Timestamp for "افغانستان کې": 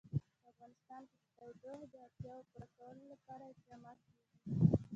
0.53-1.17